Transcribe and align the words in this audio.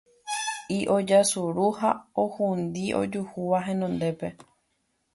Y 0.77 0.79
ojasuru 0.95 1.67
ha 1.79 1.91
ohundi 2.23 2.85
ojuhúva 3.01 3.59
henondépe 3.67 4.27